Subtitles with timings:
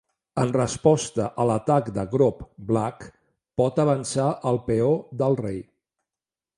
[0.43, 3.07] En resposta a l'atac de Grob, Black
[3.63, 4.93] pot avançar el peó
[5.23, 5.67] del rei.